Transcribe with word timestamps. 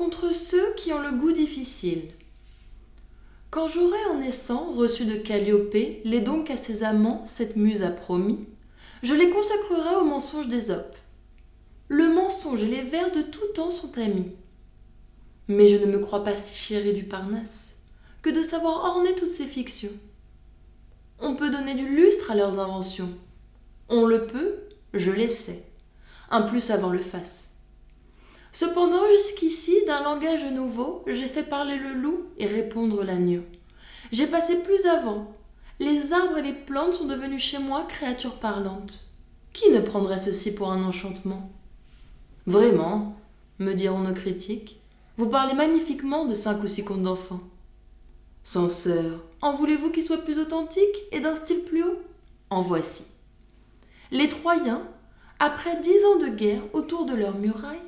contre 0.00 0.34
ceux 0.34 0.72
qui 0.76 0.94
ont 0.94 1.02
le 1.02 1.12
goût 1.12 1.32
difficile. 1.32 2.04
Quand 3.50 3.68
j'aurai 3.68 4.02
en 4.10 4.20
naissant 4.20 4.72
reçu 4.72 5.04
de 5.04 5.16
Calliope 5.16 5.74
les 6.04 6.20
dons 6.20 6.42
qu'à 6.42 6.56
ses 6.56 6.84
amants 6.84 7.26
cette 7.26 7.56
muse 7.56 7.82
a 7.82 7.90
promis, 7.90 8.46
je 9.02 9.12
les 9.12 9.28
consacrerai 9.28 9.96
au 9.96 10.04
mensonge 10.04 10.48
d'Ésope. 10.48 10.96
Le 11.88 12.08
mensonge 12.14 12.62
et 12.62 12.66
les 12.66 12.80
vers 12.80 13.12
de 13.12 13.20
tout 13.20 13.44
temps 13.54 13.70
sont 13.70 13.98
amis. 13.98 14.30
Mais 15.48 15.68
je 15.68 15.76
ne 15.76 15.92
me 15.92 15.98
crois 15.98 16.24
pas 16.24 16.38
si 16.38 16.56
chérie 16.56 16.94
du 16.94 17.04
Parnasse 17.04 17.68
que 18.22 18.30
de 18.30 18.42
savoir 18.42 18.96
orner 18.96 19.14
toutes 19.14 19.28
ces 19.28 19.46
fictions. 19.46 19.92
On 21.18 21.36
peut 21.36 21.50
donner 21.50 21.74
du 21.74 21.86
lustre 21.86 22.30
à 22.30 22.36
leurs 22.36 22.58
inventions. 22.58 23.10
On 23.90 24.06
le 24.06 24.26
peut, 24.26 24.60
je 24.94 25.12
l'essaie. 25.12 25.62
Un 26.30 26.40
plus 26.40 26.60
savant 26.60 26.88
le 26.88 27.00
fasse. 27.00 27.49
Cependant, 28.60 29.08
jusqu'ici, 29.16 29.74
d'un 29.86 30.02
langage 30.02 30.44
nouveau, 30.44 31.02
j'ai 31.06 31.24
fait 31.24 31.44
parler 31.44 31.78
le 31.78 31.94
loup 31.94 32.26
et 32.36 32.44
répondre 32.44 33.02
l'agneau. 33.02 33.40
J'ai 34.12 34.26
passé 34.26 34.62
plus 34.62 34.84
avant. 34.84 35.32
Les 35.78 36.12
arbres 36.12 36.36
et 36.36 36.42
les 36.42 36.52
plantes 36.52 36.92
sont 36.92 37.06
devenus 37.06 37.40
chez 37.40 37.58
moi 37.58 37.86
créatures 37.88 38.38
parlantes. 38.38 39.06
Qui 39.54 39.70
ne 39.70 39.80
prendrait 39.80 40.18
ceci 40.18 40.54
pour 40.54 40.70
un 40.70 40.84
enchantement? 40.84 41.50
Vraiment, 42.44 43.16
me 43.60 43.72
diront 43.72 44.00
nos 44.00 44.12
critiques, 44.12 44.78
vous 45.16 45.30
parlez 45.30 45.54
magnifiquement 45.54 46.26
de 46.26 46.34
cinq 46.34 46.62
ou 46.62 46.68
six 46.68 46.84
contes 46.84 47.04
d'enfants. 47.04 47.40
Censeur, 48.44 49.24
en 49.40 49.54
voulez-vous 49.54 49.90
qu'il 49.90 50.02
soit 50.02 50.22
plus 50.22 50.38
authentique 50.38 50.84
et 51.12 51.20
d'un 51.20 51.34
style 51.34 51.62
plus 51.62 51.82
haut? 51.82 51.98
En 52.50 52.60
voici. 52.60 53.04
Les 54.10 54.28
Troyens, 54.28 54.82
après 55.38 55.80
dix 55.80 56.04
ans 56.04 56.18
de 56.18 56.28
guerre 56.28 56.62
autour 56.74 57.06
de 57.06 57.14
leurs 57.14 57.38
murailles, 57.38 57.78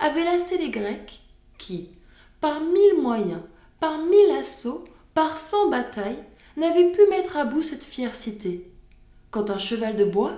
avaient 0.00 0.24
lassé 0.24 0.56
les 0.58 0.70
Grecs 0.70 1.20
qui, 1.58 1.90
par 2.40 2.60
mille 2.60 3.00
moyens, 3.00 3.42
par 3.78 3.98
mille 3.98 4.30
assauts, 4.38 4.84
par 5.14 5.38
cent 5.38 5.68
batailles, 5.68 6.24
n'avaient 6.56 6.90
pu 6.90 7.06
mettre 7.08 7.36
à 7.36 7.44
bout 7.44 7.62
cette 7.62 7.84
fière 7.84 8.14
cité. 8.14 8.70
Quand 9.30 9.50
un 9.50 9.58
cheval 9.58 9.96
de 9.96 10.04
bois, 10.04 10.32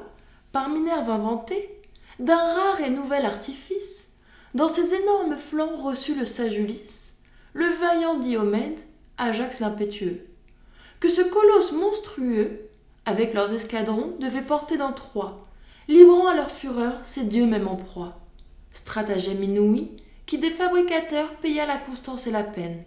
par 0.51 0.69
Minerve 0.69 1.09
inventé, 1.09 1.81
d'un 2.19 2.37
rare 2.37 2.81
et 2.81 2.91
nouvel 2.91 3.25
artifice, 3.25 4.09
dans 4.55 4.69
ses 4.69 4.95
énormes 4.95 5.37
flancs 5.37 5.77
reçut 5.83 6.15
le 6.15 6.27
sage 6.27 6.57
Ulysse, 6.57 7.15
le 7.55 7.67
vaillant 7.67 8.19
Diomède, 8.19 8.81
Ajax 9.17 9.61
l'impétueux, 9.61 10.27
que 11.01 11.09
ce 11.09 11.23
colosse 11.23 11.73
monstrueux, 11.73 12.69
avec 13.07 13.35
leurs 13.35 13.53
escadrons, 13.53 14.15
devait 14.21 14.43
porter 14.43 14.77
dans 14.77 14.93
Troie, 14.93 15.47
livrant 15.89 16.29
à 16.29 16.35
leur 16.35 16.51
fureur 16.51 16.99
ces 17.03 17.25
dieux 17.25 17.47
même 17.47 17.67
en 17.67 17.77
proie. 17.77 18.22
Stratagème 18.73 19.43
inouï, 19.43 19.91
qui 20.27 20.39
des 20.39 20.51
fabricateurs 20.51 21.35
paya 21.37 21.67
la 21.67 21.79
constance 21.79 22.27
et 22.27 22.31
la 22.31 22.43
peine. 22.43 22.83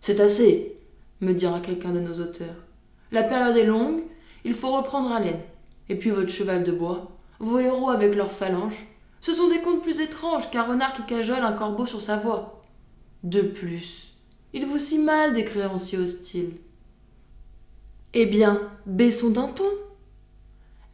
C'est 0.00 0.20
assez, 0.20 0.76
me 1.20 1.32
dira 1.32 1.60
quelqu'un 1.60 1.92
de 1.92 2.00
nos 2.00 2.20
auteurs. 2.20 2.56
La 3.12 3.22
période 3.22 3.56
est 3.56 3.64
longue, 3.64 4.02
il 4.44 4.54
faut 4.54 4.70
reprendre 4.70 5.12
haleine. 5.12 5.40
Et 5.88 5.96
puis 5.96 6.10
votre 6.10 6.30
cheval 6.30 6.62
de 6.62 6.72
bois, 6.72 7.12
vos 7.38 7.58
héros 7.58 7.90
avec 7.90 8.14
leurs 8.14 8.32
phalanges, 8.32 8.86
ce 9.20 9.32
sont 9.32 9.48
des 9.48 9.60
contes 9.60 9.82
plus 9.82 10.00
étranges 10.00 10.50
qu'un 10.50 10.62
renard 10.62 10.92
qui 10.92 11.02
cajole 11.02 11.42
un 11.42 11.52
corbeau 11.52 11.86
sur 11.86 12.02
sa 12.02 12.16
voix. 12.16 12.62
De 13.22 13.42
plus, 13.42 14.14
il 14.52 14.66
vous 14.66 14.78
si 14.78 14.98
mal 14.98 15.32
d'écrire 15.32 15.72
en 15.72 15.78
si 15.78 15.96
hostile. 15.96 16.52
Eh 18.14 18.26
bien, 18.26 18.70
baissons 18.86 19.30
d'un 19.30 19.48
ton. 19.48 19.68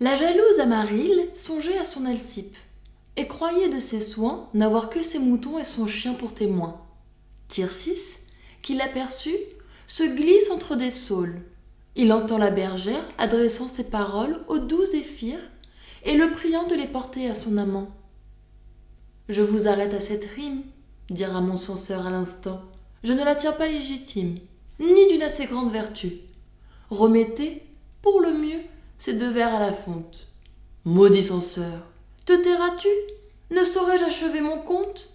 La 0.00 0.17
jalouse 0.17 0.61
Amarille 0.61 1.28
songeait 1.34 1.78
à 1.78 1.84
son 1.84 2.06
Alcippe, 2.06 2.56
et 3.16 3.27
croyait 3.27 3.68
de 3.68 3.78
ses 3.78 4.00
soins 4.00 4.48
n'avoir 4.55 4.91
que 4.91 5.02
ses 5.02 5.18
moutons 5.18 5.58
et 5.58 5.64
son 5.64 5.86
chien 5.86 6.14
pour 6.14 6.32
témoins. 6.34 6.80
Tircis, 7.48 8.18
qui 8.62 8.74
l'aperçut, 8.74 9.36
se 9.86 10.05
glisse 10.05 10.50
entre 10.50 10.77
des 10.77 10.91
saules. 10.91 11.42
Il 11.94 12.12
entend 12.12 12.38
la 12.38 12.50
bergère 12.50 13.05
adressant 13.18 13.67
ses 13.67 13.84
paroles 13.84 14.42
au 14.48 14.58
doux 14.58 14.84
zéphyr 14.84 15.39
et 16.05 16.17
le 16.17 16.30
priant 16.30 16.67
de 16.67 16.74
les 16.74 16.86
porter 16.86 17.28
à 17.28 17.34
son 17.34 17.58
amant. 17.58 17.90
Je 19.28 19.42
vous 19.42 19.68
arrête 19.68 19.95
à 19.95 20.01
cette 20.01 20.24
rime, 20.24 20.62
dira 21.11 21.40
mon 21.40 21.56
censeur 21.56 22.06
à 22.06 22.11
l'instant. 22.11 22.62
Je 23.05 23.12
ne 23.12 23.24
la 23.24 23.34
tiens 23.34 23.52
pas 23.52 23.68
légitime, 23.68 24.39
ni 24.80 25.08
d'une 25.08 25.22
assez 25.22 25.46
grande 25.46 25.70
vertu. 25.70 26.20
Remettez, 26.90 27.62
pour 28.01 28.20
le 28.20 28.33
mieux, 28.33 28.61
ces 28.98 29.14
deux 29.14 29.30
vers 29.30 29.55
à 29.55 29.61
la 29.61 29.72
fonte. 29.72 30.28
Maudit 30.84 31.22
censeur, 31.22 31.92
te 32.24 32.33
tairas-tu? 32.33 32.88
Ne 33.50 33.64
saurais-je 33.64 34.05
achever 34.05 34.40
mon 34.40 34.58
conte 34.58 35.10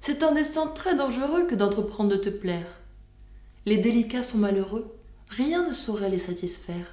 C'est 0.00 0.22
un 0.22 0.32
dessein 0.32 0.66
très 0.68 0.94
dangereux 0.94 1.46
que 1.46 1.54
d'entreprendre 1.54 2.10
de 2.10 2.16
te 2.16 2.28
plaire. 2.28 2.80
Les 3.66 3.78
délicats 3.78 4.22
sont 4.22 4.38
malheureux, 4.38 4.94
rien 5.28 5.66
ne 5.66 5.72
saurait 5.72 6.10
les 6.10 6.18
satisfaire. 6.18 6.86